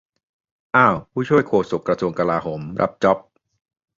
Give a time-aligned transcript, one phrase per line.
[0.75, 3.17] อ้าว ผู้ช่วยโฆษกกระทรวงกลาโหม รับจ๊อบ